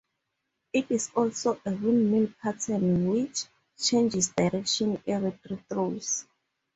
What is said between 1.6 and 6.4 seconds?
a windmill pattern which changes direction every three throws.